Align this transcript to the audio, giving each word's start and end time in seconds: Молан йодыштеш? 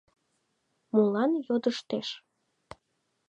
Молан 0.95 1.31
йодыштеш? 1.47 2.07